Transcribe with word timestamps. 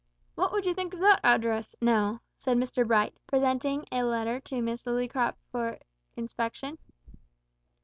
"What 0.33 0.51
would 0.51 0.65
you 0.65 0.73
make 0.75 0.95
of 0.95 0.99
that 1.01 1.19
address, 1.23 1.75
now?" 1.79 2.21
said 2.39 2.57
Mr 2.57 2.87
Bright, 2.87 3.13
presenting 3.27 3.85
a 3.91 4.01
letter 4.01 4.39
to 4.39 4.59
Miss 4.59 4.83
Lillycrop 4.85 5.35
for 5.51 5.77
inspection. 6.17 6.79